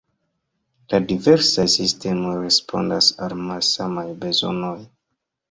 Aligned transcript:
La 0.93 0.99
diversaj 1.11 1.65
sistemoj 1.73 2.33
respondas 2.39 3.11
al 3.27 3.37
malsamaj 3.51 4.09
bezonoj. 4.27 4.75